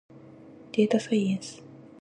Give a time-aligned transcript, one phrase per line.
[0.71, 1.61] でーたさいえんす。